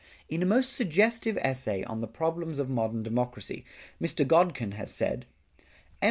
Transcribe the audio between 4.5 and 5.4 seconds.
has said: